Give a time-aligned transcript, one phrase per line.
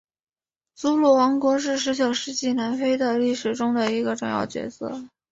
[0.73, 4.99] 祖鲁王国是十九世纪南非的历史中的一个重要角色。